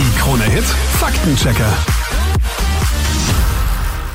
Die 0.00 0.18
Krone 0.18 0.44
Hit 0.44 0.64
Faktenchecker. 0.64 1.70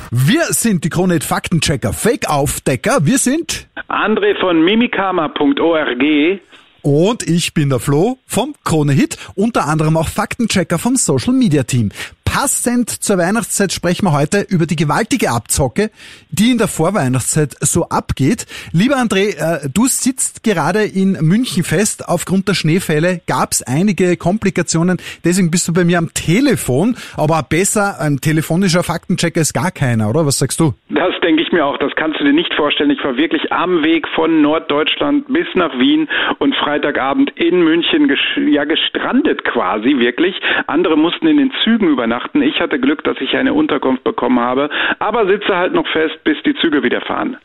Wir 0.10 0.46
sind 0.46 0.84
die 0.84 0.90
Krone 0.90 1.14
Hit 1.14 1.24
Faktenchecker 1.24 1.94
Fake 1.94 2.28
Aufdecker. 2.28 3.06
Wir 3.06 3.20
sind 3.20 3.68
André 3.88 4.36
von 4.40 4.66
mimikama.org 4.66 6.40
und 6.82 7.30
ich 7.30 7.54
bin 7.54 7.70
der 7.70 7.80
Flo 7.80 8.18
vom 8.26 8.56
Krone 8.64 8.94
Hit, 8.94 9.20
unter 9.36 9.68
anderem 9.68 9.96
auch 9.98 10.08
Faktenchecker 10.08 10.80
vom 10.80 10.96
Social 10.96 11.36
Media 11.36 11.62
Team. 11.62 11.92
Passend 12.38 12.90
zur 12.90 13.18
Weihnachtszeit 13.18 13.72
sprechen 13.72 14.08
wir 14.08 14.12
heute 14.12 14.46
über 14.50 14.66
die 14.66 14.76
gewaltige 14.76 15.30
Abzocke, 15.30 15.90
die 16.30 16.52
in 16.52 16.58
der 16.58 16.68
Vorweihnachtszeit 16.68 17.56
so 17.62 17.84
abgeht. 17.88 18.46
Lieber 18.74 18.96
André, 18.96 19.40
äh, 19.40 19.70
du 19.74 19.86
sitzt 19.86 20.44
gerade 20.44 20.84
in 20.84 21.14
München 21.22 21.64
fest. 21.64 22.10
Aufgrund 22.10 22.50
der 22.50 22.54
Schneefälle 22.54 23.22
gab 23.26 23.54
es 23.54 23.64
einige 23.64 24.18
Komplikationen. 24.18 24.98
Deswegen 25.24 25.50
bist 25.50 25.70
du 25.70 25.74
bei 25.74 25.86
mir 25.86 25.98
am 25.98 26.14
Telefon. 26.14 26.98
Aber 27.16 27.42
besser, 27.42 28.02
ein 28.02 28.18
telefonischer 28.18 28.84
Faktenchecker 28.84 29.40
ist 29.40 29.54
gar 29.54 29.72
keiner, 29.72 30.10
oder? 30.10 30.26
Was 30.26 30.40
sagst 30.40 30.60
du? 30.60 30.74
Das 30.90 31.16
denke 31.24 31.42
ich 31.42 31.54
mir 31.54 31.66
auch. 31.66 31.78
Das 31.78 31.96
kannst 31.96 32.20
du 32.20 32.26
dir 32.26 32.34
nicht 32.34 32.54
vorstellen. 32.54 32.90
Ich 32.90 33.02
war 33.02 33.16
wirklich 33.16 33.54
am 33.54 33.82
Weg 33.86 34.10
von 34.10 34.42
Norddeutschland 34.42 35.32
bis 35.32 35.48
nach 35.54 35.80
Wien 35.80 36.10
und 36.40 36.54
Freitagabend 36.58 37.32
in 37.38 37.64
München 37.64 38.12
ja 38.50 38.66
gestrandet 38.66 39.46
quasi 39.46 40.00
wirklich. 40.00 40.36
Andere 40.68 40.98
mussten 40.98 41.28
in 41.28 41.38
den 41.38 41.54
Zügen 41.64 41.88
übernachten 41.88 42.25
übernachten. 42.26 42.42
Ich 42.42 42.60
hatte 42.60 42.80
Glück, 42.80 43.04
dass 43.04 43.18
ich 43.20 43.36
eine 43.36 43.54
Unterkunft 43.54 44.04
bekommen 44.04 44.40
habe, 44.40 44.70
aber 45.00 45.28
sitze 45.28 45.56
halt 45.56 45.74
noch 45.74 45.88
fest, 45.88 46.24
bis 46.24 46.38
die 46.46 46.56
Züge 46.62 46.84
wieder 46.84 47.02
fahren. 47.02 47.38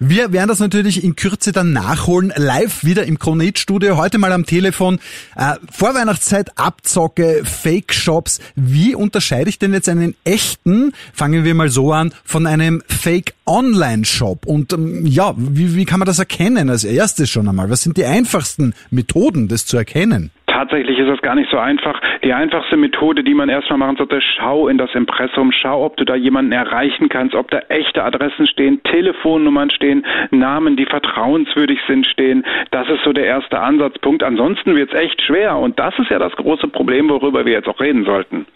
Wir 0.00 0.32
werden 0.32 0.48
das 0.48 0.58
natürlich 0.58 1.04
in 1.04 1.16
Kürze 1.16 1.52
dann 1.52 1.72
nachholen, 1.72 2.32
live 2.36 2.84
wieder 2.84 3.04
im 3.04 3.18
Kronit 3.18 3.58
Studio, 3.58 3.96
heute 3.96 4.18
mal 4.18 4.32
am 4.32 4.44
Telefon. 4.44 4.98
Äh, 5.36 5.54
Vorweihnachtszeit, 5.70 6.50
Abzocke, 6.56 7.42
Fake-Shops. 7.44 8.40
Wie 8.56 8.94
unterscheide 8.94 9.48
ich 9.48 9.58
denn 9.58 9.72
jetzt 9.72 9.88
einen 9.88 10.14
echten, 10.24 10.92
fangen 11.12 11.44
wir 11.44 11.54
mal 11.54 11.68
so 11.68 11.92
an, 11.92 12.12
von 12.24 12.46
einem 12.46 12.82
Fake-Online-Shop? 12.88 14.46
Und 14.46 14.72
ähm, 14.72 15.06
ja, 15.06 15.32
wie, 15.36 15.76
wie 15.76 15.84
kann 15.84 16.00
man 16.00 16.06
das 16.06 16.18
erkennen 16.18 16.68
als 16.68 16.84
erstes 16.84 17.30
schon 17.30 17.48
einmal? 17.48 17.70
Was 17.70 17.82
sind 17.82 17.96
die 17.96 18.04
einfachsten 18.04 18.74
Methoden, 18.90 19.48
das 19.48 19.64
zu 19.64 19.76
erkennen? 19.76 20.32
Tatsächlich 20.54 21.00
ist 21.00 21.08
das 21.08 21.20
gar 21.20 21.34
nicht 21.34 21.50
so 21.50 21.58
einfach. 21.58 22.00
Die 22.22 22.32
einfachste 22.32 22.76
Methode, 22.76 23.24
die 23.24 23.34
man 23.34 23.48
erstmal 23.48 23.76
machen 23.76 23.96
sollte, 23.96 24.20
schau 24.20 24.68
in 24.68 24.78
das 24.78 24.94
Impressum, 24.94 25.50
schau, 25.50 25.84
ob 25.84 25.96
du 25.96 26.04
da 26.04 26.14
jemanden 26.14 26.52
erreichen 26.52 27.08
kannst, 27.08 27.34
ob 27.34 27.50
da 27.50 27.58
echte 27.70 28.04
Adressen 28.04 28.46
stehen, 28.46 28.80
Telefonnummern 28.84 29.70
stehen, 29.70 30.06
Namen, 30.30 30.76
die 30.76 30.86
vertrauenswürdig 30.86 31.80
sind, 31.88 32.06
stehen. 32.06 32.44
Das 32.70 32.88
ist 32.88 33.02
so 33.02 33.12
der 33.12 33.24
erste 33.24 33.58
Ansatzpunkt. 33.58 34.22
Ansonsten 34.22 34.76
wird 34.76 34.94
es 34.94 35.00
echt 35.00 35.20
schwer 35.22 35.56
und 35.56 35.76
das 35.80 35.98
ist 35.98 36.10
ja 36.10 36.20
das 36.20 36.36
große 36.36 36.68
Problem, 36.68 37.08
worüber 37.08 37.44
wir 37.44 37.54
jetzt 37.54 37.68
auch 37.68 37.80
reden 37.80 38.04
sollten. 38.04 38.46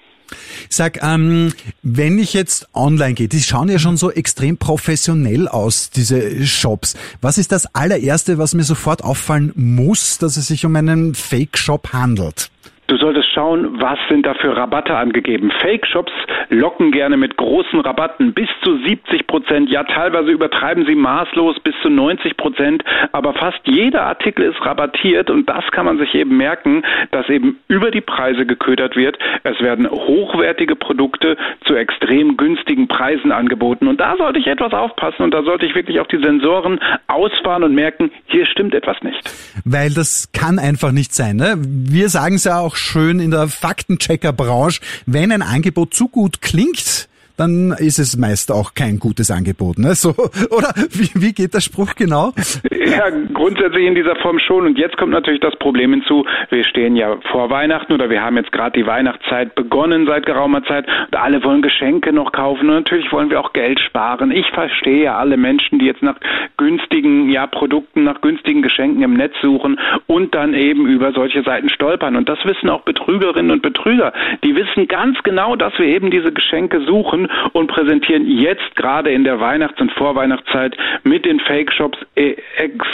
Sag, 0.69 1.03
ähm, 1.03 1.53
wenn 1.83 2.19
ich 2.19 2.33
jetzt 2.33 2.69
online 2.75 3.15
gehe, 3.15 3.29
die 3.29 3.43
schauen 3.43 3.69
ja 3.69 3.79
schon 3.79 3.97
so 3.97 4.11
extrem 4.11 4.57
professionell 4.57 5.49
aus, 5.49 5.91
diese 5.91 6.47
Shops. 6.47 6.95
Was 7.21 7.39
ist 7.39 7.53
das 7.53 7.75
allererste, 7.75 8.39
was 8.39 8.55
mir 8.55 8.65
sofort 8.65 9.03
auffallen 9.03 9.53
muss, 9.55 10.19
dass 10.19 10.37
es 10.37 10.49
sich 10.49 10.65
um 10.65 10.77
einen 10.77 11.15
Fake-Shop 11.15 11.93
handelt? 11.93 12.51
Du 12.89 12.97
solltest 12.97 13.29
schauen, 13.35 13.83
was 13.83 13.99
sind 14.09 14.25
da 14.25 14.33
für 14.33 14.57
Rabatte 14.57 14.97
angegeben. 14.97 15.51
Fake-Shops 15.61 16.13
locken 16.49 16.91
gerne 16.91 17.19
mit 17.19 17.37
großen 17.37 17.81
Rabatten 17.81 18.33
bis 18.33 18.49
zu 18.63 18.79
70 18.79 19.27
Prozent. 19.27 19.69
Ja, 19.69 19.85
teilweise 19.85 20.31
übertreiben 20.31 20.87
sie 20.87 20.95
maßlos 20.95 21.61
bis 21.61 21.75
zu 21.83 21.91
90 21.91 22.39
Prozent. 22.39 22.83
Aber 23.13 23.35
fast 23.35 23.61
jeder 23.65 24.07
Artikel 24.07 24.47
ist 24.47 24.65
rabattiert 24.65 25.29
und 25.29 25.51
das 25.51 25.65
kann 25.71 25.85
man 25.85 25.99
sich 25.99 26.15
eben 26.15 26.39
merken, 26.39 26.83
dass 27.11 27.29
eben 27.29 27.59
über 27.69 27.91
die 27.91 28.01
Preise 28.01 28.47
geködert 28.47 28.97
wird. 28.97 29.19
Es 29.45 29.61
werden 29.61 29.87
hochwertige 29.91 30.75
Produkte 30.75 31.37
zu 31.67 31.75
extrem 31.75 32.39
günstigen 32.39 32.89
Preisen 32.89 33.33
angeboten. 33.33 33.87
Und 33.87 34.01
da 34.01 34.17
sollte 34.17 34.39
ich 34.39 34.47
etwas 34.47 34.73
aufpassen 34.73 35.25
und 35.25 35.35
da 35.35 35.43
sollte 35.43 35.67
ich 35.67 35.75
wirklich 35.75 36.01
auf 36.01 36.09
die 36.09 36.23
Sensoren 36.23 36.81
ausfahren 37.07 37.65
und 37.65 37.75
merken, 37.75 38.11
hier 38.29 38.47
stimmt 38.47 38.75
etwas 38.75 38.97
nicht. 39.03 39.31
Weil 39.67 39.91
das 39.91 40.33
kann 40.33 40.59
einfach 40.59 40.93
nicht 40.93 41.15
sein. 41.15 41.37
Ne? 41.37 41.57
Wir 41.59 42.09
sagen 42.09 42.37
es 42.37 42.45
ja 42.45 42.61
auch 42.61 42.78
schön 42.79 43.21
in 43.21 43.31
der 43.31 43.49
Faktenchecker-Branche, 43.49 44.81
wenn 45.07 45.33
ein 45.33 45.43
Angebot 45.43 45.95
zu 45.95 46.09
gut 46.09 46.41
klingt, 46.41 47.09
dann 47.39 47.73
ist 47.79 47.99
es 47.99 48.19
meist 48.19 48.51
auch 48.51 48.75
kein 48.75 48.99
gutes 48.99 49.31
Angebot. 49.31 49.79
Ne? 49.79 49.95
So, 49.95 50.11
oder 50.51 50.75
wie, 50.91 51.11
wie 51.15 51.33
geht 51.33 51.55
der 51.55 51.61
Spruch 51.61 51.95
genau? 51.95 52.33
Ja, 52.71 53.11
grundsätzlich 53.33 53.87
in 53.87 53.95
dieser 53.95 54.17
Form 54.17 54.39
schon. 54.41 54.67
Und 54.67 54.79
jetzt 54.79 54.97
kommt 54.97 55.13
natürlich 55.13 55.41
das 55.41 55.55
Problem 55.57 55.93
hinzu, 55.93 56.27
wir 56.51 56.65
stehen 56.65 56.97
ja 56.97 57.17
vor 57.31 57.49
Weihnachten 57.51 57.93
oder 57.93 58.11
wir 58.11 58.23
haben 58.23 58.37
jetzt 58.37 58.51
gerade 58.51 58.79
die 58.79 58.87
Weihnachtszeit 58.87 59.55
begonnen 59.55 60.07
seit 60.07 60.27
geraumer 60.27 60.65
Zeit 60.65 60.87
und 60.89 61.17
alle 61.17 61.43
wollen 61.45 61.63
Geschenke 61.63 62.13
noch 62.13 62.33
kaufen 62.33 62.69
und 62.69 62.75
natürlich 62.75 63.11
wollen 63.13 63.31
wir 63.31 63.41
auch 63.41 63.53
Geld 63.53 63.79
sparen. 63.81 64.33
Ich 64.33 64.51
verstehe 64.51 65.05
ja 65.05 65.17
alle 65.17 65.37
Menschen, 65.37 65.79
die 65.79 65.87
jetzt 65.87 66.03
nach 66.03 66.17
günstigen 66.57 67.31
ja, 67.31 67.47
Produkten, 67.47 68.05
nach 68.05 68.21
günstigen 68.21 68.63
Geschenken 68.63 69.03
im 69.03 69.15
Netz 69.15 69.35
suchen 69.41 69.79
und 70.07 70.35
dann 70.35 70.55
eben 70.55 70.87
über 70.87 71.13
solche 71.13 71.43
Seiten 71.43 71.69
stolpern. 71.69 72.17
Und 72.17 72.29
das 72.29 72.45
wissen 72.45 72.69
auch 72.69 72.83
Betrügerinnen 72.83 73.53
und 73.53 73.63
Betrüger. 73.63 74.13
Die 74.43 74.57
wissen 74.57 74.89
ganz 74.89 75.23
genau, 75.23 75.55
dass 75.55 75.79
wir 75.79 75.87
eben 75.87 76.11
diese 76.11 76.33
Geschenke 76.33 76.85
suchen 76.85 77.28
und 77.53 77.69
präsentieren 77.69 78.27
jetzt 78.27 78.77
gerade 78.77 79.11
in 79.11 79.25
der 79.25 79.41
Weihnachts- 79.41 79.81
und 79.81 79.93
Vorweihnachtszeit 79.93 80.77
mit 81.05 81.25
den 81.25 81.41
Fake-Shops 81.41 81.99
äh, 82.15 82.37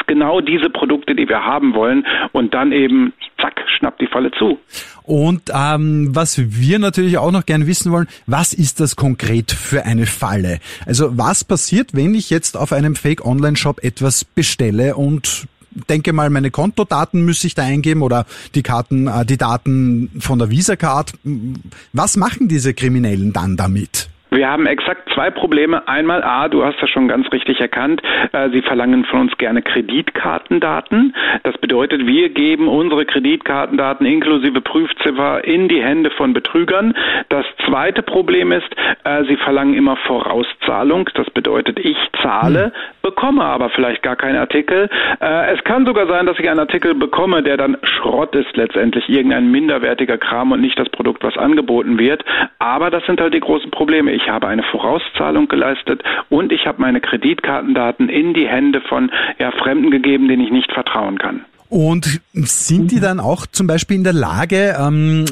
genau 0.06 0.41
diese 0.41 0.71
Produkte, 0.71 1.15
die 1.15 1.28
wir 1.28 1.45
haben 1.45 1.75
wollen 1.75 2.06
und 2.33 2.55
dann 2.55 2.73
eben 2.73 3.12
zack, 3.41 3.65
schnappt 3.78 4.00
die 4.00 4.06
Falle 4.06 4.31
zu. 4.33 4.59
Und 5.03 5.50
ähm, 5.55 6.15
was 6.15 6.39
wir 6.39 6.78
natürlich 6.78 7.19
auch 7.19 7.31
noch 7.31 7.44
gerne 7.44 7.67
wissen 7.67 7.93
wollen, 7.93 8.06
was 8.27 8.55
ist 8.55 8.81
das 8.81 8.97
konkret 8.97 9.53
für 9.53 9.84
eine 9.84 10.06
Falle? 10.06 10.61
Also 10.87 11.19
was 11.19 11.44
passiert, 11.44 11.94
wenn 11.94 12.15
ich 12.15 12.31
jetzt 12.31 12.56
auf 12.56 12.73
einem 12.73 12.97
Fake-Online-Shop 12.97 13.84
etwas 13.84 14.25
bestelle 14.25 14.97
und 14.97 15.47
denke 15.89 16.12
mal, 16.12 16.31
meine 16.31 16.50
Kontodaten 16.50 17.25
müsse 17.25 17.47
ich 17.47 17.55
da 17.55 17.62
eingeben 17.62 18.03
oder 18.03 18.27
die 18.55 18.62
Karten, 18.62 19.09
äh, 19.09 19.27
die 19.27 19.37
Daten 19.37 20.11
von 20.21 20.39
der 20.39 20.50
Visa-Card. 20.50 21.12
Was 21.93 22.17
machen 22.17 22.49
diese 22.49 22.75
Kriminellen 22.75 23.33
dann 23.33 23.56
damit? 23.56 24.09
Wir 24.34 24.50
haben 24.50 24.67
exakt 24.67 25.09
zwei 25.15 25.31
Probleme. 25.31 25.87
Einmal, 25.87 26.25
A, 26.25 26.49
du 26.49 26.65
hast 26.65 26.83
das 26.83 26.91
schon 26.91 27.06
ganz 27.06 27.31
richtig 27.31 27.61
erkannt, 27.61 28.03
äh, 28.33 28.50
sie 28.50 28.62
verlangen 28.62 29.05
von 29.05 29.21
uns 29.21 29.39
gerne 29.39 29.62
Kreditkartendaten. 29.62 31.15
Das 31.45 31.56
bedeutet, 31.59 32.05
wir 32.05 32.31
geben 32.31 32.67
unsere 32.67 33.05
Kreditkartendaten 33.05 34.05
inklusive 34.05 34.61
Prüfziffer 34.61 35.44
in 35.44 35.69
die 35.69 35.81
Hände 35.81 36.11
von 36.11 36.33
Betrügern. 36.33 36.94
Das 37.28 37.47
zweite 37.65 38.03
Problem 38.03 38.50
ist, 38.50 38.69
äh, 39.05 39.23
sie 39.25 39.37
verlangen 39.37 39.75
immer 39.75 39.97
Vorauszahlung. 39.97 41.09
Das 41.15 41.31
bedeutet, 41.31 41.78
ich 41.78 41.97
zahle, 42.21 42.65
hm. 42.65 42.73
bekomme 43.03 43.44
aber 43.44 43.71
vielleicht 43.71 44.03
gar 44.03 44.17
keinen 44.17 44.37
Artikel. 44.37 44.91
Äh, 45.21 45.55
es 45.55 45.62
kann 45.62 45.87
sogar 45.87 46.09
sein, 46.09 46.27
dass 46.27 46.39
ich 46.41 46.50
einen 46.50 46.61
Artikel 46.61 46.94
bekomme, 46.94 47.44
der 47.44 47.56
dann 47.56 47.77
Schrott 47.84 48.34
ist 48.34 48.56
letztendlich, 48.56 49.09
irgendein 49.09 49.53
minderwertiger 49.53 50.19
Kram 50.19 50.50
und 50.50 50.61
nicht 50.61 50.78
das 50.78 50.89
Produkt, 50.89 51.23
was 51.23 51.39
angeboten 51.39 52.00
wird. 52.00 52.25
Aber 52.59 52.91
das 52.91 53.05
sind 53.06 53.21
halt 53.21 53.33
die 53.33 53.41
großen 53.41 53.71
Probleme. 53.71 54.11
Ich 54.11 54.24
ich 54.25 54.31
habe 54.31 54.49
eine 54.49 54.62
Vorauszahlung 54.62 55.49
geleistet 55.49 56.03
und 56.31 56.53
ich 56.53 56.67
habe 56.67 56.81
meine 56.81 57.01
Kreditkartendaten 57.01 58.09
in 58.09 58.33
die 58.33 58.49
Hände 58.49 58.81
von 58.81 59.11
ja, 59.39 59.51
Fremden 59.53 59.91
gegeben, 59.91 60.29
denen 60.29 60.43
ich 60.43 60.51
nicht 60.51 60.73
vertrauen 60.73 61.19
kann. 61.19 61.45
Und 61.69 62.21
sind 62.35 62.93
die 62.93 63.01
dann 63.01 63.19
auch 63.21 63.47
zum 63.47 63.67
Beispiel 63.67 63.97
in 63.97 64.05
der 64.05 64.12
Lage, 64.12 64.77
ähm, 64.79 65.25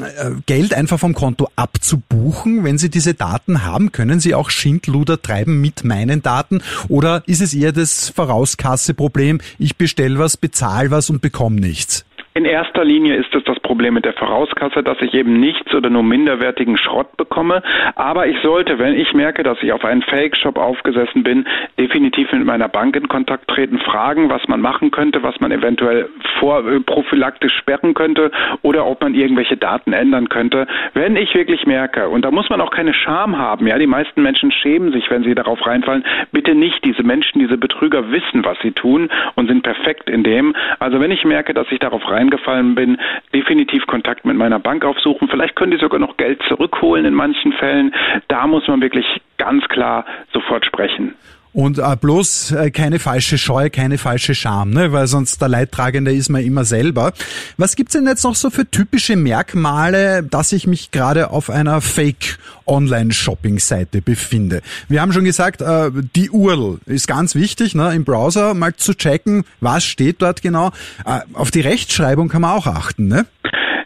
Geld 0.45 0.73
einfach 0.73 0.99
vom 0.99 1.13
Konto 1.13 1.47
abzubuchen, 1.55 2.63
wenn 2.63 2.77
sie 2.77 2.89
diese 2.89 3.13
Daten 3.13 3.63
haben? 3.63 3.91
Können 3.91 4.19
sie 4.19 4.35
auch 4.35 4.49
Schindluder 4.49 5.21
treiben 5.21 5.61
mit 5.61 5.85
meinen 5.85 6.21
Daten? 6.21 6.61
Oder 6.89 7.23
ist 7.27 7.41
es 7.41 7.53
eher 7.53 7.71
das 7.71 8.09
Vorauskasse-Problem, 8.09 9.39
ich 9.57 9.77
bestelle 9.77 10.19
was, 10.19 10.35
bezahle 10.35 10.91
was 10.91 11.09
und 11.09 11.21
bekomme 11.21 11.61
nichts? 11.61 12.05
In 12.35 12.45
erster 12.45 12.83
Linie 12.83 13.15
ist 13.15 13.35
es 13.35 13.43
das 13.43 13.59
Problem 13.59 13.93
mit 13.93 14.05
der 14.05 14.13
Vorauskasse, 14.13 14.81
dass 14.81 14.99
ich 15.01 15.13
eben 15.13 15.39
nichts 15.39 15.71
oder 15.75 15.91
nur 15.91 16.01
minderwertigen 16.01 16.77
Schrott 16.77 17.15
bekomme. 17.15 17.61
Aber 17.93 18.25
ich 18.25 18.37
sollte, 18.41 18.79
wenn 18.79 18.95
ich 18.95 19.13
merke, 19.13 19.43
dass 19.43 19.61
ich 19.61 19.71
auf 19.71 19.85
einen 19.85 20.01
Fake-Shop 20.01 20.57
aufgesessen 20.57 21.21
bin, 21.21 21.45
definitiv 21.77 22.31
mit 22.31 22.43
meiner 22.43 22.69
Bank 22.69 22.95
in 22.95 23.07
Kontakt 23.07 23.47
treten, 23.49 23.77
fragen, 23.77 24.31
was 24.31 24.47
man 24.47 24.61
machen 24.61 24.89
könnte, 24.89 25.21
was 25.21 25.39
man 25.41 25.51
eventuell 25.51 26.09
vor 26.39 26.67
äh, 26.67 26.79
prophylaktisch 26.79 27.55
sperren 27.55 27.93
könnte 27.93 28.31
oder 28.63 28.87
ob 28.87 29.01
man 29.01 29.13
irgendwelche 29.13 29.55
Daten 29.55 29.93
ändern 29.93 30.27
könnte. 30.27 30.65
Wenn 30.95 31.15
ich 31.15 31.35
wirklich 31.35 31.67
merke, 31.67 32.09
und 32.09 32.25
da 32.25 32.31
muss 32.31 32.49
man 32.49 32.61
auch 32.61 32.71
keine 32.71 32.95
Scham 32.95 33.37
haben, 33.37 33.67
ja, 33.67 33.77
die 33.77 33.85
meisten 33.85 34.23
Menschen 34.23 34.51
schämen 34.51 34.91
sich, 34.91 35.11
wenn 35.11 35.23
sie 35.23 35.35
darauf 35.35 35.63
reinfallen, 35.67 36.03
bitte 36.31 36.55
nicht. 36.55 36.83
Diese 36.83 37.03
Menschen, 37.03 37.37
diese 37.37 37.57
Betrüger 37.57 38.11
wissen, 38.11 38.43
was 38.43 38.57
sie 38.63 38.71
tun 38.71 39.09
und 39.35 39.49
sind 39.49 39.61
perfekt 39.61 40.09
in 40.09 40.23
dem. 40.23 40.55
Also 40.79 40.99
wenn 40.99 41.11
ich 41.11 41.25
merke, 41.25 41.53
dass 41.53 41.71
ich 41.71 41.77
darauf 41.77 42.09
rein 42.09 42.22
reingefallen 42.23 42.75
bin, 42.75 42.97
definitiv 43.33 43.85
Kontakt 43.87 44.25
mit 44.25 44.37
meiner 44.37 44.59
Bank 44.59 44.85
aufsuchen. 44.85 45.27
Vielleicht 45.27 45.55
können 45.55 45.71
die 45.71 45.77
sogar 45.77 45.99
noch 45.99 46.17
Geld 46.17 46.41
zurückholen 46.47 47.05
in 47.05 47.13
manchen 47.13 47.53
Fällen. 47.53 47.93
Da 48.27 48.47
muss 48.47 48.67
man 48.67 48.81
wirklich 48.81 49.05
ganz 49.37 49.67
klar 49.67 50.05
sofort 50.31 50.65
sprechen. 50.65 51.15
Und 51.53 51.77
äh, 51.77 51.95
bloß 51.95 52.51
äh, 52.51 52.71
keine 52.71 52.97
falsche 52.97 53.37
Scheu, 53.37 53.69
keine 53.69 53.99
falsche 53.99 54.33
Scham, 54.33 54.71
ne? 54.71 54.91
weil 54.91 55.05
sonst 55.05 55.39
der 55.39 55.49
Leidtragende 55.49 56.11
ist 56.11 56.29
man 56.29 56.43
immer 56.43 56.65
selber. 56.65 57.13
Was 57.57 57.75
gibt's 57.75 57.93
denn 57.93 58.07
jetzt 58.07 58.23
noch 58.23 58.33
so 58.33 58.49
für 58.49 58.67
typische 58.69 59.15
Merkmale, 59.15 60.23
dass 60.23 60.51
ich 60.51 60.65
mich 60.65 60.89
gerade 60.89 61.29
auf 61.29 61.51
einer 61.51 61.79
Fake-Online-Shopping-Seite 61.81 64.01
befinde? 64.01 64.63
Wir 64.89 65.01
haben 65.01 65.13
schon 65.13 65.25
gesagt, 65.25 65.61
äh, 65.61 65.91
die 66.15 66.31
URL 66.31 66.79
ist 66.87 67.07
ganz 67.07 67.35
wichtig, 67.35 67.75
ne? 67.75 67.93
im 67.93 68.03
Browser 68.03 68.55
mal 68.55 68.75
zu 68.75 68.95
checken, 68.95 69.43
was 69.61 69.85
steht 69.85 70.23
dort 70.23 70.41
genau. 70.41 70.71
Äh, 71.05 71.19
auf 71.33 71.51
die 71.51 71.61
Rechtschreibung 71.61 72.29
kann 72.29 72.41
man 72.41 72.57
auch 72.57 72.65
achten. 72.65 73.07
Ne? 73.07 73.27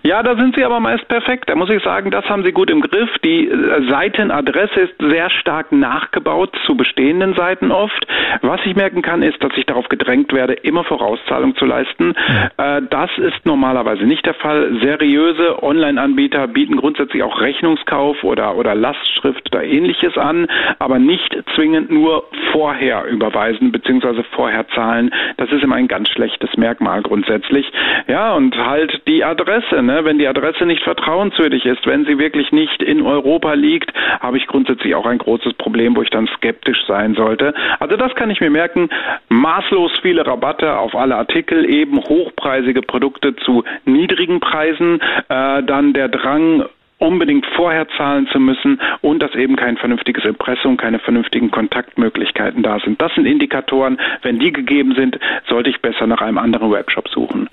Ja, 0.07 0.23
da 0.23 0.37
sind 0.37 0.55
Sie 0.55 0.63
aber 0.63 0.79
meist 0.79 1.05
perfekt. 1.09 1.49
Da 1.49 1.55
muss 1.55 1.69
ich 1.69 1.83
sagen, 1.83 2.11
das 2.11 2.23
haben 2.29 2.45
Sie 2.45 2.53
gut 2.53 2.69
im 2.69 2.79
Griff. 2.79 3.09
Die 3.25 3.49
äh, 3.49 3.89
Seitenadresse 3.89 4.79
ist 4.79 4.93
sehr 4.99 5.29
stark 5.29 5.73
nachgebaut 5.73 6.55
zu 6.65 6.77
bestehenden 6.77 7.33
Seiten 7.33 7.71
oft. 7.71 8.07
Was 8.41 8.61
ich 8.63 8.73
merken 8.73 9.01
kann, 9.01 9.21
ist, 9.21 9.43
dass 9.43 9.51
ich 9.57 9.65
darauf 9.65 9.89
gedrängt 9.89 10.31
werde, 10.31 10.53
immer 10.53 10.85
Vorauszahlung 10.85 11.57
zu 11.57 11.65
leisten. 11.65 12.13
Ja. 12.57 12.77
Äh, 12.77 12.83
das 12.89 13.09
ist 13.17 13.45
normalerweise 13.45 14.05
nicht 14.05 14.25
der 14.25 14.35
Fall. 14.35 14.77
Seriöse 14.81 15.61
Online-Anbieter 15.61 16.47
bieten 16.47 16.77
grundsätzlich 16.77 17.21
auch 17.21 17.41
Rechnungskauf 17.41 18.23
oder, 18.23 18.55
oder 18.55 18.75
Lastschrift 18.75 19.53
oder 19.53 19.65
ähnliches 19.65 20.17
an, 20.17 20.47
aber 20.79 20.99
nicht 20.99 21.35
zwingend 21.55 21.91
nur 21.91 22.23
vorher 22.53 23.03
überweisen 23.07 23.73
bzw. 23.73 24.23
vorher 24.31 24.65
zahlen. 24.69 25.11
Das 25.35 25.51
ist 25.51 25.65
immer 25.65 25.75
ein 25.75 25.89
ganz 25.89 26.07
schlechtes 26.11 26.55
Merkmal 26.55 27.01
grundsätzlich. 27.01 27.69
Ja, 28.07 28.35
und 28.35 28.55
halt 28.55 29.01
die 29.05 29.25
Adresse. 29.25 29.83
Ne? 29.83 29.96
Wenn 30.05 30.19
die 30.19 30.27
Adresse 30.27 30.65
nicht 30.65 30.83
vertrauenswürdig 30.83 31.65
ist, 31.65 31.85
wenn 31.85 32.05
sie 32.05 32.17
wirklich 32.17 32.51
nicht 32.51 32.81
in 32.81 33.01
Europa 33.01 33.53
liegt, 33.53 33.91
habe 34.19 34.37
ich 34.37 34.47
grundsätzlich 34.47 34.95
auch 34.95 35.05
ein 35.05 35.17
großes 35.17 35.53
Problem, 35.53 35.95
wo 35.95 36.01
ich 36.01 36.09
dann 36.09 36.27
skeptisch 36.37 36.85
sein 36.87 37.15
sollte. 37.15 37.53
Also 37.79 37.97
das 37.97 38.13
kann 38.15 38.29
ich 38.29 38.41
mir 38.41 38.49
merken. 38.49 38.89
Maßlos 39.29 39.91
viele 40.01 40.25
Rabatte 40.25 40.77
auf 40.77 40.95
alle 40.95 41.15
Artikel, 41.15 41.69
eben 41.69 41.97
hochpreisige 41.97 42.81
Produkte 42.81 43.35
zu 43.37 43.63
niedrigen 43.85 44.39
Preisen, 44.39 45.01
äh, 45.29 45.63
dann 45.63 45.93
der 45.93 46.09
Drang 46.09 46.65
unbedingt 46.99 47.45
vorher 47.55 47.87
zahlen 47.89 48.27
zu 48.31 48.39
müssen 48.39 48.79
und 49.01 49.19
dass 49.21 49.33
eben 49.35 49.55
kein 49.55 49.77
vernünftiges 49.77 50.25
Impressum, 50.25 50.77
keine 50.77 50.99
vernünftigen 50.99 51.51
Kontaktmöglichkeiten 51.51 52.63
da 52.63 52.79
sind. 52.79 53.01
Das 53.01 53.13
sind 53.13 53.25
Indikatoren. 53.25 53.99
Wenn 54.23 54.39
die 54.39 54.51
gegeben 54.51 54.95
sind, 54.95 55.19
sollte 55.47 55.69
ich 55.69 55.81
besser 55.81 56.07
nach 56.07 56.21
einem 56.21 56.37
anderen 56.37 56.71
Webshop 56.71 57.07
suchen. 57.09 57.49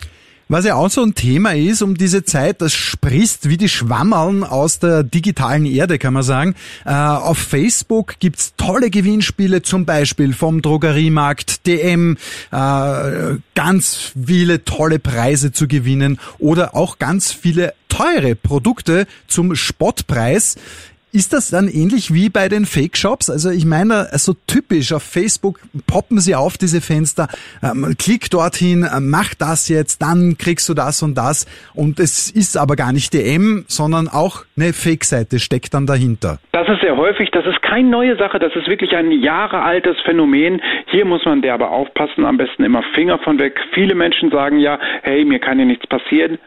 Was 0.48 0.66
ja 0.66 0.74
auch 0.74 0.90
so 0.90 1.02
ein 1.02 1.14
Thema 1.14 1.54
ist 1.54 1.80
um 1.80 1.96
diese 1.96 2.22
Zeit, 2.22 2.60
das 2.60 2.74
sprießt 2.74 3.48
wie 3.48 3.56
die 3.56 3.68
Schwammerln 3.68 4.44
aus 4.44 4.78
der 4.78 5.02
digitalen 5.02 5.64
Erde, 5.64 5.98
kann 5.98 6.12
man 6.12 6.22
sagen. 6.22 6.54
Äh, 6.84 6.92
auf 6.92 7.38
Facebook 7.38 8.16
gibt's 8.18 8.52
tolle 8.58 8.90
Gewinnspiele, 8.90 9.62
zum 9.62 9.86
Beispiel 9.86 10.34
vom 10.34 10.60
Drogeriemarkt 10.60 11.66
DM, 11.66 12.18
äh, 12.52 13.36
ganz 13.54 14.12
viele 14.26 14.64
tolle 14.64 14.98
Preise 14.98 15.52
zu 15.52 15.66
gewinnen 15.66 16.18
oder 16.38 16.76
auch 16.76 16.98
ganz 16.98 17.32
viele 17.32 17.72
teure 17.88 18.34
Produkte 18.34 19.06
zum 19.28 19.54
Spottpreis. 19.54 20.56
Ist 21.14 21.32
das 21.32 21.48
dann 21.48 21.68
ähnlich 21.68 22.12
wie 22.12 22.28
bei 22.28 22.48
den 22.48 22.64
Fake-Shops? 22.64 23.30
Also 23.30 23.48
ich 23.48 23.64
meine, 23.64 24.08
so 24.14 24.32
typisch 24.48 24.92
auf 24.92 25.04
Facebook 25.04 25.60
poppen 25.86 26.18
sie 26.18 26.34
auf 26.34 26.58
diese 26.58 26.80
Fenster, 26.80 27.28
ähm, 27.62 27.94
klick 27.96 28.30
dorthin, 28.30 28.82
äh, 28.82 28.98
mach 28.98 29.32
das 29.38 29.68
jetzt, 29.68 30.02
dann 30.02 30.36
kriegst 30.38 30.68
du 30.68 30.74
das 30.74 31.04
und 31.04 31.14
das. 31.14 31.46
Und 31.72 32.00
es 32.00 32.32
ist 32.32 32.56
aber 32.56 32.74
gar 32.74 32.92
nicht 32.92 33.14
DM, 33.14 33.64
sondern 33.68 34.08
auch 34.08 34.44
eine 34.56 34.72
Fake-Seite 34.72 35.38
steckt 35.38 35.72
dann 35.74 35.86
dahinter. 35.86 36.40
Das 36.50 36.68
ist 36.68 36.80
sehr 36.80 36.96
häufig, 36.96 37.30
das 37.30 37.46
ist 37.46 37.62
keine 37.62 37.88
neue 37.88 38.16
Sache, 38.16 38.40
das 38.40 38.56
ist 38.56 38.66
wirklich 38.66 38.96
ein 38.96 39.12
jahrealtes 39.12 39.96
Phänomen. 40.04 40.60
Hier 40.86 41.04
muss 41.04 41.24
man 41.24 41.42
der 41.42 41.54
aber 41.54 41.70
aufpassen, 41.70 42.24
am 42.24 42.38
besten 42.38 42.64
immer 42.64 42.82
Finger 42.92 43.20
von 43.20 43.38
weg. 43.38 43.60
Viele 43.72 43.94
Menschen 43.94 44.32
sagen 44.32 44.58
ja, 44.58 44.80
hey, 45.02 45.24
mir 45.24 45.38
kann 45.38 45.60
ja 45.60 45.64
nichts 45.64 45.86
passieren. 45.86 46.40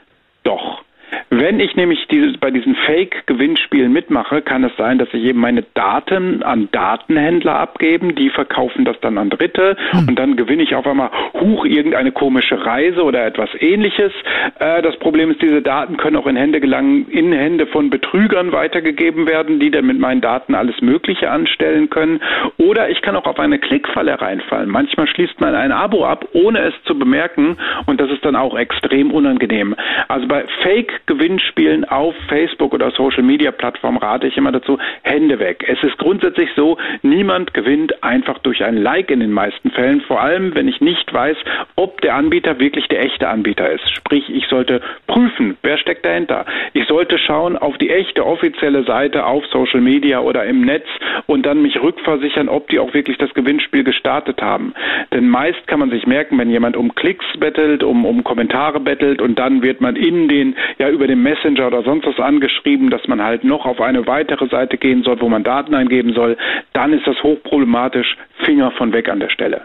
Doch. 0.44 0.84
Wenn 1.30 1.60
ich 1.60 1.76
nämlich 1.76 2.08
dieses, 2.08 2.38
bei 2.38 2.52
diesen 2.52 2.76
Fake-Gewinnspielen 2.76 3.92
mitmache, 3.92 4.42
kann 4.42 4.64
es 4.64 4.76
sein, 4.78 4.98
dass 4.98 5.10
ich 5.14 5.24
eben 5.24 5.40
meine 5.40 5.64
Daten 5.74 6.44
an 6.44 6.70
Datenhändler 6.72 7.56
abgeben, 7.56 8.16
die 8.16 8.30
verkaufen 8.30 8.86
das 8.86 9.00
dann 9.02 9.18
an 9.18 9.30
Dritte 9.30 9.76
hm. 9.92 10.08
und 10.08 10.20
dann 10.20 10.36
gewinne 10.36 10.64
ich 10.64 10.76
auf 10.76 10.88
einmal 10.88 11.10
hoch 11.34 11.66
irgendeine 11.66 12.12
komische 12.12 12.66
Reise 12.66 13.04
oder 13.04 13.26
etwas 13.26 13.50
ähnliches. 13.60 14.12
Äh, 14.60 14.82
das 14.82 14.98
Problem 15.00 15.32
ist, 15.32 15.42
diese 15.42 15.62
Daten 15.62 15.98
können 15.98 16.16
auch 16.16 16.28
in 16.28 16.36
Hände 16.36 16.62
gelangen, 16.62 17.08
in 17.10 17.32
Hände 17.32 17.68
von 17.68 17.90
Betrügern 17.90 18.52
weitergegeben 18.52 19.28
werden, 19.28 19.60
die 19.60 19.72
dann 19.72 19.86
mit 19.86 20.00
meinen 20.00 20.22
Daten 20.22 20.56
alles 20.56 20.80
Mögliche 20.82 21.30
anstellen 21.30 21.90
können. 21.90 22.22
Oder 22.58 22.90
ich 22.90 23.02
kann 23.02 23.16
auch 23.16 23.26
auf 23.26 23.40
eine 23.40 23.60
Klickfalle 23.60 24.20
reinfallen. 24.22 24.70
Manchmal 24.70 25.08
schließt 25.08 25.40
man 25.42 25.56
ein 25.56 25.72
Abo 25.72 26.06
ab, 26.06 26.26
ohne 26.34 26.60
es 26.60 26.74
zu 26.86 26.98
bemerken 26.98 27.58
und 27.86 28.00
das 28.00 28.10
ist 28.12 28.24
dann 28.24 28.36
auch 28.36 28.58
extrem 28.58 29.12
unangenehm. 29.12 29.76
Also 30.08 30.28
bei 30.28 30.46
Fake 30.64 30.97
Gewinnspielen 31.06 31.86
auf 31.86 32.16
Facebook 32.28 32.74
oder 32.74 32.92
Social 32.92 33.24
Media 33.24 33.52
Plattformen 33.52 33.98
rate 33.98 34.28
ich 34.28 34.38
immer 34.38 34.52
dazu, 34.52 34.78
Hände 35.04 35.40
weg. 35.40 35.64
Es 35.68 35.82
ist 35.84 35.98
grundsätzlich 35.98 36.50
so, 36.56 36.78
niemand 37.02 37.54
gewinnt 37.54 38.04
einfach 38.04 38.40
durch 38.40 38.64
ein 38.64 38.78
Like 38.78 39.12
in 39.12 39.20
den 39.20 39.32
meisten 39.32 39.72
Fällen, 39.72 40.02
vor 40.02 40.22
allem 40.22 40.56
wenn 40.56 40.68
ich 40.68 40.82
nicht 40.82 41.14
weiß, 41.14 41.38
ob 41.76 42.02
der 42.02 42.16
Anbieter 42.16 42.60
wirklich 42.60 42.88
der 42.88 43.02
echte 43.02 43.28
Anbieter 43.30 43.70
ist. 43.72 43.90
Sprich, 43.96 44.30
ich 44.30 44.48
sollte 44.48 44.82
prüfen, 45.08 45.58
wer 45.62 45.78
steckt 45.78 46.06
dahinter. 46.06 46.46
Ich 46.74 46.88
sollte 46.88 47.18
schauen 47.18 47.58
auf 47.58 47.78
die 47.78 47.90
echte 47.90 48.26
offizielle 48.26 48.84
Seite 48.84 49.26
auf 49.26 49.46
Social 49.48 49.82
Media 49.82 50.20
oder 50.20 50.46
im 50.46 50.62
Netz 50.62 50.86
und 51.26 51.46
dann 51.46 51.62
mich 51.62 51.82
rückversichern, 51.82 52.50
ob 52.50 52.70
die 52.70 52.80
auch 52.80 52.94
wirklich 52.94 53.18
das 53.18 53.34
Gewinnspiel 53.34 53.84
gestartet 53.84 54.42
haben. 54.42 54.74
Denn 55.14 55.30
meist 55.30 55.68
kann 55.68 55.80
man 55.80 55.90
sich 55.90 56.08
merken, 56.08 56.38
wenn 56.38 56.50
jemand 56.50 56.78
um 56.78 56.96
Klicks 56.96 57.26
bettelt, 57.40 57.84
um, 57.84 58.06
um 58.06 58.24
Kommentare 58.24 58.80
bettelt 58.80 59.22
und 59.22 59.38
dann 59.40 59.62
wird 59.62 59.82
man 59.82 59.96
in 59.96 60.28
den 60.28 60.56
ja 60.78 60.87
über 60.90 61.08
den 61.08 61.22
Messenger 61.24 61.68
oder 61.68 61.84
sonst 61.84 62.06
was 62.06 62.20
angeschrieben, 62.20 62.90
dass 62.90 63.08
man 63.08 63.24
halt 63.24 63.44
noch 63.44 63.66
auf 63.66 63.82
eine 63.82 64.06
weitere 64.08 64.48
Seite 64.48 64.78
gehen 64.78 65.04
soll, 65.04 65.20
wo 65.22 65.30
man 65.30 65.44
Daten 65.44 65.74
eingeben 65.74 66.14
soll, 66.14 66.38
dann 66.74 66.94
ist 66.94 67.06
das 67.08 67.22
hochproblematisch. 67.24 68.18
Finger 68.46 68.72
von 68.72 68.94
weg 68.94 69.10
an 69.10 69.20
der 69.20 69.30
Stelle. 69.30 69.64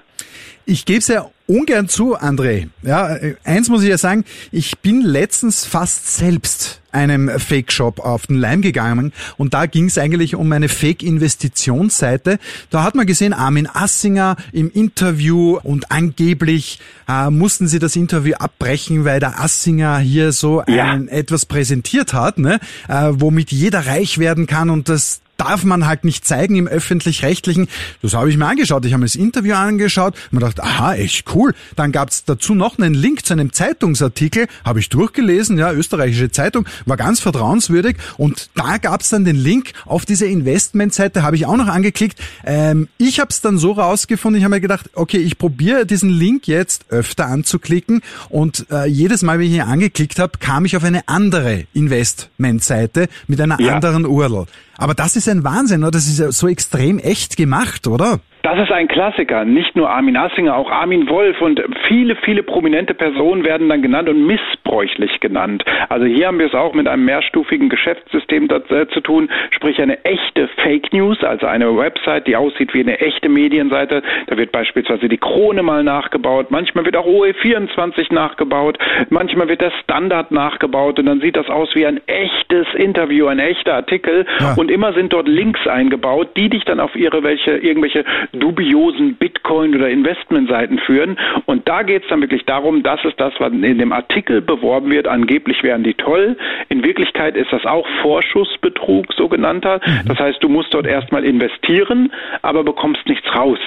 Ich 0.65 0.85
gebe 0.85 0.99
es 1.01 1.09
ja 1.09 1.29
ungern 1.47 1.89
zu, 1.89 2.17
André. 2.17 2.69
Ja, 2.83 3.17
eins 3.45 3.69
muss 3.69 3.83
ich 3.83 3.89
ja 3.89 3.99
sagen, 3.99 4.25
ich 4.51 4.79
bin 4.79 5.03
letztens 5.03 5.65
fast 5.65 6.17
selbst 6.17 6.81
einem 6.93 7.31
Fake-Shop 7.31 8.01
auf 8.01 8.27
den 8.27 8.37
Leim 8.37 8.63
gegangen 8.63 9.13
und 9.39 9.55
da 9.55 9.67
ging 9.67 9.87
es 9.87 9.99
eigentlich 9.99 10.35
um 10.35 10.53
eine 10.53 10.69
Fake-Investitionsseite. 10.69 12.39
Da 12.71 12.83
hat 12.85 12.95
man 12.95 13.07
gesehen, 13.07 13.33
Armin 13.33 13.67
Assinger 13.67 14.37
im 14.53 14.71
Interview 14.71 15.59
und 15.63 15.91
angeblich 15.91 16.79
äh, 17.09 17.31
mussten 17.31 17.67
sie 17.67 17.79
das 17.79 17.97
Interview 17.97 18.35
abbrechen, 18.35 19.05
weil 19.05 19.21
der 19.21 19.41
Assinger 19.41 19.99
hier 19.99 20.33
so 20.33 20.63
ja. 20.69 20.93
ein, 20.93 21.09
etwas 21.09 21.47
präsentiert 21.47 22.13
hat, 22.13 22.39
ne, 22.39 22.61
äh, 22.89 23.09
womit 23.11 23.51
jeder 23.51 23.87
reich 23.87 24.19
werden 24.19 24.47
kann 24.47 24.71
und 24.71 24.89
das 24.89 25.23
darf 25.43 25.65
man 25.65 25.87
halt 25.87 26.05
nicht 26.05 26.25
zeigen 26.25 26.55
im 26.55 26.69
öffentlich-rechtlichen. 26.69 27.67
Das 28.01 28.15
habe 28.15 28.31
ich 28.31 28.37
mir 28.37 28.47
angeschaut. 28.47 28.85
Ich 28.85 28.93
habe 28.93 29.01
mir 29.01 29.07
das 29.07 29.17
Interview 29.17 29.55
angeschaut 29.55 30.15
und 30.15 30.35
mir 30.35 30.39
gedacht, 30.39 30.61
aha, 30.61 30.95
echt 30.95 31.35
cool. 31.35 31.53
Dann 31.75 31.91
gab 31.91 32.11
es 32.11 32.25
dazu 32.25 32.55
noch 32.55 32.79
einen 32.79 32.95
Link 32.95 33.27
zu 33.27 33.33
einem 33.33 33.53
Zeitungsartikel, 33.53 34.47
habe 34.65 34.79
ich 34.79 34.89
durchgelesen, 34.89 35.59
ja, 35.59 35.73
österreichische 35.73 36.31
Zeitung, 36.31 36.67
war 36.87 36.97
ganz 36.97 37.19
vertrauenswürdig 37.19 37.97
und 38.19 38.51
da 38.55 38.79
gab 38.79 39.01
es 39.01 39.09
dann 39.09 39.25
den 39.25 39.37
Link 39.37 39.73
auf 39.85 40.07
diese 40.07 40.27
Investmentseite, 40.27 41.25
habe 41.25 41.35
ich 41.35 41.47
auch 41.47 41.57
noch 41.57 41.69
angeklickt. 41.69 42.19
Ähm, 42.45 42.89
ich 42.99 43.19
habe 43.19 43.31
es 43.31 43.41
dann 43.41 43.59
so 43.59 43.73
rausgefunden, 43.73 44.39
ich 44.39 44.45
habe 44.45 44.55
mir 44.55 44.61
gedacht, 44.61 44.91
okay, 44.95 45.19
ich 45.19 45.39
probiere 45.39 45.87
diesen 45.87 46.11
Link 46.11 46.47
jetzt 46.47 46.85
öfter 46.91 47.27
anzuklicken 47.27 48.01
und 48.29 48.67
äh, 48.71 48.87
jedes 48.87 49.23
Mal, 49.23 49.41
wenn 49.41 49.47
ich 49.47 49.55
ihn 49.55 49.63
angeklickt 49.63 50.21
habe, 50.21 50.39
kam 50.39 50.65
ich 50.65 50.77
auf 50.77 50.85
eine 50.85 51.09
andere 51.09 51.65
Investmentseite 51.75 53.09
mit 53.27 53.41
einer 53.41 53.61
ja. 53.61 53.75
anderen 53.75 54.07
URL. 54.07 54.47
Aber 54.83 54.95
das 54.95 55.17
ist 55.17 55.29
ein 55.33 55.45
Wahnsinn, 55.45 55.83
oder? 55.83 55.93
Das 55.93 56.07
ist 56.07 56.19
ja 56.19 56.31
so 56.31 56.49
extrem 56.49 56.99
echt 56.99 57.37
gemacht, 57.37 57.87
oder? 57.87 58.21
Das 58.43 58.61
ist 58.61 58.73
ein 58.73 58.89
Klassiker. 58.89 59.45
Nicht 59.45 59.77
nur 59.77 59.89
Armin 59.89 60.17
Assinger, 60.17 60.57
auch 60.57 60.71
Armin 60.71 61.09
Wolf 61.09 61.41
und 61.41 61.63
viele, 61.87 62.17
viele 62.17 62.43
prominente 62.43 62.93
Personen 62.93 63.45
werden 63.45 63.69
dann 63.69 63.83
genannt 63.83 64.09
und 64.09 64.27
missbräuchlich 64.27 65.21
genannt. 65.21 65.65
Also 65.89 66.07
hier 66.07 66.27
haben 66.27 66.41
wir 66.41 66.47
es 66.47 66.55
auch 66.55 66.75
mit 66.75 66.89
einem 66.89 67.05
mehrstufigen 67.05 67.69
Geschäftssystem 67.69 68.49
äh, 68.51 68.89
zu 68.89 69.01
tun, 69.01 69.31
sprich 69.51 69.81
eine 69.81 70.05
echte 70.05 70.49
Fake 70.63 70.93
News, 70.93 71.23
also 71.23 71.47
eine 71.47 71.77
Website, 71.77 72.27
die 72.27 72.35
aussieht 72.35 72.75
wie 72.75 72.81
eine 72.81 72.99
echte 72.99 73.29
Medienseite. 73.29 74.03
Da 74.27 74.37
wird 74.37 74.51
beispielsweise 74.51 75.09
die 75.09 75.19
Krone 75.19 75.63
mal 75.63 75.85
nachgebaut, 75.85 76.51
manchmal 76.51 76.85
wird 76.85 76.97
auch 76.97 77.07
OE24 77.07 78.13
nachgebaut, 78.13 78.77
manchmal 79.11 79.49
wird 79.49 79.61
der 79.61 79.73
Standard 79.83 80.33
nachgebaut 80.33 80.99
und 80.99 81.07
dann 81.07 81.21
sieht 81.21 81.37
das 81.37 81.49
aus 81.49 81.69
wie 81.75 81.87
ein 81.87 82.01
echtes 82.09 82.67
Interview, 82.75 83.29
ein 83.29 83.39
echter 83.39 83.75
Artikel 83.75 84.27
ja. 84.41 84.55
und 84.57 84.69
immer 84.69 84.93
sind 84.95 85.13
dort 85.13 85.29
Links 85.29 85.65
eingebaut, 85.69 86.31
die 86.37 86.49
dich 86.49 86.65
dann 86.65 86.81
auf 86.81 86.97
ihre 86.97 87.23
welche 87.23 87.53
irgendwelche 87.59 88.05
dubiosen 88.33 89.15
Bitcoin- 89.17 89.75
oder 89.75 89.89
Investmentseiten 89.89 90.79
führen. 90.79 91.19
Und 91.47 91.69
da 91.69 91.83
geht 91.83 92.03
es 92.03 92.09
dann 92.09 92.21
wirklich 92.21 92.45
darum, 92.45 92.83
das 92.83 93.05
ist 93.05 93.19
das, 93.21 93.33
was 93.39 93.53
in 93.53 93.79
dem 93.79 93.93
Artikel 93.93 94.41
beworben 94.41 94.91
wird. 94.91 95.07
Angeblich 95.07 95.63
wären 95.63 95.83
die 95.83 95.95
toll. 95.95 96.37
In 96.69 96.83
Wirklichkeit 96.83 97.37
ist 97.37 97.53
das 97.53 97.65
auch 97.67 97.87
Vorschussbetrug, 98.01 99.13
sogenannter. 99.13 99.81
Mhm. 99.85 100.09
Das 100.09 100.19
heißt, 100.19 100.43
du 100.43 100.49
musst 100.49 100.73
dort 100.73 100.87
erstmal 100.87 101.25
investieren, 101.25 102.13
aber 102.43 102.65
bekommst 102.65 103.07
nichts 103.07 103.27
raus. 103.35 103.59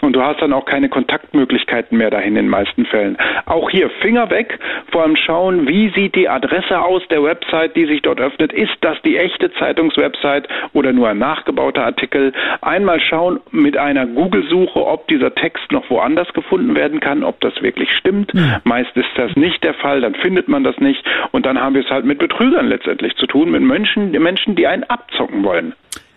Und 0.00 0.14
du 0.14 0.22
hast 0.22 0.40
dann 0.40 0.52
auch 0.52 0.64
keine 0.64 0.88
Kontaktmöglichkeiten 0.88 1.96
mehr 1.98 2.10
dahin 2.10 2.36
in 2.36 2.44
den 2.44 2.48
meisten 2.48 2.84
Fällen. 2.86 3.16
Auch 3.46 3.70
hier 3.70 3.90
Finger 4.00 4.30
weg, 4.30 4.58
vor 4.90 5.02
allem 5.02 5.16
schauen, 5.16 5.68
wie 5.68 5.90
sieht 5.90 6.14
die 6.14 6.28
Adresse 6.28 6.80
aus 6.80 7.02
der 7.08 7.22
Website, 7.22 7.76
die 7.76 7.86
sich 7.86 8.02
dort 8.02 8.20
öffnet. 8.20 8.52
Ist 8.52 8.76
das 8.80 9.00
die 9.02 9.16
echte 9.16 9.52
Zeitungswebsite 9.52 10.48
oder 10.72 10.92
nur 10.92 11.08
ein 11.08 11.18
nachgebauter 11.18 11.84
Artikel? 11.84 12.32
Einmal 12.60 13.00
schauen 13.00 13.40
mit 13.50 13.76
einer 13.76 14.06
Google-Suche, 14.14 14.86
ob 14.86 15.08
dieser 15.08 15.34
Text 15.34 15.70
noch 15.70 15.88
woanders 15.90 16.32
gefunden 16.32 16.74
werden 16.74 17.00
kann, 17.00 17.24
ob 17.24 17.40
das 17.40 17.54
wirklich 17.62 17.90
stimmt. 17.92 18.32
Mhm. 18.34 18.56
Meist 18.64 18.96
ist 18.96 19.08
das 19.16 19.34
nicht 19.36 19.62
der 19.62 19.74
Fall, 19.74 20.00
dann 20.00 20.14
findet 20.14 20.48
man 20.48 20.64
das 20.64 20.78
nicht. 20.78 21.04
Und 21.32 21.46
dann 21.46 21.60
haben 21.60 21.74
wir 21.74 21.84
es 21.84 21.90
halt 21.90 22.04
mit 22.04 22.18
Betrügern 22.18 22.68
letztendlich 22.68 23.14
zu 23.16 23.26
tun, 23.26 23.50
mit 23.50 23.62
Menschen, 23.62 24.10
Menschen 24.10 24.54
die 24.54 24.66
einen 24.66 24.84
abzocken 24.84 25.42
wollen. 25.44 25.74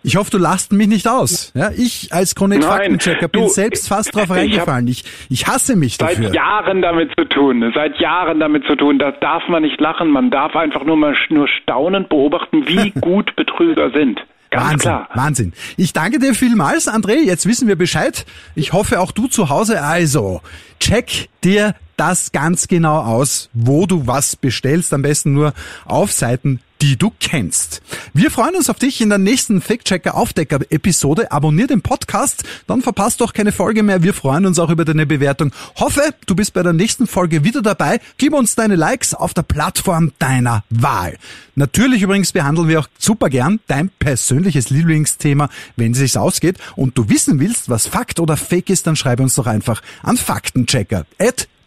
Ich 0.08 0.16
hoffe, 0.16 0.32
du 0.32 0.38
lachst 0.38 0.72
mich 0.72 0.88
nicht 0.88 1.06
aus. 1.06 1.52
Ja, 1.54 1.70
ich 1.76 2.14
als 2.14 2.34
Connect 2.34 2.64
Faktenchecker 2.64 3.28
bin 3.28 3.50
selbst 3.50 3.90
fast 3.90 4.16
drauf 4.16 4.30
reingefallen. 4.30 4.88
Ich, 4.88 5.04
ich 5.30 5.48
hasse 5.48 5.76
mich 5.76 5.98
dafür. 5.98 6.28
Seit 6.28 6.34
Jahren 6.34 6.82
damit 6.82 7.12
zu 7.18 7.26
tun. 7.26 7.74
Seit 7.76 8.00
Jahren 8.00 8.40
damit 8.40 8.66
zu 8.68 8.76
tun. 8.76 9.00
Da 9.00 9.12
darf 9.12 9.44
man 9.50 9.64
nicht 9.64 9.82
lachen. 9.82 10.10
Man 10.10 10.30
darf 10.30 10.56
einfach 10.56 10.86
nur 10.86 10.96
mal 10.96 11.14
nur 11.30 11.50
staunend 11.50 12.08
beobachten, 12.08 12.66
wie 12.68 12.92
gut 13.02 13.36
Betrüger 13.36 13.90
sind. 13.92 14.22
Ganz 14.50 14.64
Wahnsinn, 14.64 14.80
klar. 14.80 15.10
Wahnsinn. 15.14 15.54
Ich 15.76 15.94
danke 15.94 16.20
dir 16.20 16.34
vielmals, 16.34 16.88
André. 16.88 17.24
Jetzt 17.24 17.46
wissen 17.46 17.68
wir 17.68 17.76
Bescheid. 17.76 18.26
Ich 18.56 18.74
hoffe 18.74 19.00
auch 19.00 19.12
du 19.12 19.28
zu 19.28 19.50
Hause. 19.50 19.82
Also, 19.82 20.42
check 20.80 21.30
dir 21.44 21.76
das 21.98 22.32
ganz 22.32 22.68
genau 22.68 23.00
aus, 23.00 23.50
wo 23.54 23.86
du 23.86 24.08
was 24.08 24.36
bestellst. 24.36 24.94
Am 24.94 25.02
besten 25.02 25.34
nur 25.34 25.54
auf 25.86 26.12
Seiten 26.12 26.62
die 26.82 26.98
du 26.98 27.12
kennst. 27.20 27.82
Wir 28.14 28.32
freuen 28.32 28.56
uns 28.56 28.70
auf 28.70 28.78
dich 28.78 29.02
in 29.02 29.10
der 29.10 29.18
nächsten 29.18 29.62
Fact-Checker 29.62 30.16
Aufdecker 30.16 30.60
Episode. 30.70 31.32
Abonnier 31.32 31.68
den 31.68 31.82
Podcast, 31.82 32.44
dann 32.68 32.82
verpasst 32.82 33.22
doch 33.22 33.34
keine 33.34 33.52
Folge 33.52 33.84
mehr. 33.84 34.04
Wir 34.04 34.14
freuen 34.14 34.46
uns 34.46 34.60
auch 34.60 34.70
über 34.70 34.86
deine 34.86 35.06
Bewertung. 35.06 35.52
Hoffe, 35.78 36.14
du 36.26 36.36
bist 36.36 36.54
bei 36.54 36.64
der 36.64 36.74
nächsten 36.74 37.08
Folge 37.08 37.44
wieder 37.44 37.62
dabei. 37.62 38.00
Gib 38.18 38.34
uns 38.34 38.56
deine 38.56 38.76
Likes 38.76 39.14
auf 39.14 39.34
der 39.34 39.44
Plattform 39.44 40.12
deiner 40.20 40.64
Wahl. 40.70 41.18
Natürlich 41.56 42.02
übrigens 42.04 42.32
behandeln 42.32 42.68
wir 42.68 42.80
auch 42.80 42.90
super 43.00 43.30
gern 43.30 43.60
dein 43.68 43.90
persönliches 43.90 44.70
Lieblingsthema, 44.70 45.50
wenn 45.76 45.94
es 45.94 45.98
sich 45.98 46.18
ausgeht 46.18 46.58
und 46.76 46.98
du 46.98 47.10
wissen 47.10 47.40
willst, 47.40 47.70
was 47.70 47.88
Fakt 47.88 48.20
oder 48.20 48.38
Fake 48.38 48.70
ist, 48.70 48.88
dann 48.88 48.96
schreibe 48.96 49.24
uns 49.24 49.36
doch 49.36 49.48
einfach 49.48 49.82
an 50.04 50.18
Faktenchecker 50.18 51.06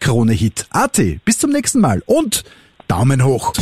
kronehit.at. 0.01 1.01
Bis 1.25 1.39
zum 1.39 1.51
nächsten 1.51 1.81
Mal 1.81 2.03
und 2.07 2.45
Daumen 2.89 3.25
hoch. 3.25 3.53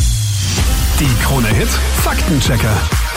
Die 1.01 1.23
Krone 1.23 1.49
Hit 1.49 1.69
Faktenchecker. 1.69 3.08